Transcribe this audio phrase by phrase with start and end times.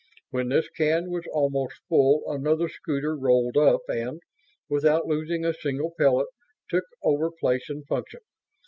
[0.31, 4.19] When this can was almost full another scooter rolled up and,
[4.67, 6.29] without losing a single pellet,
[6.71, 8.21] took over place and function.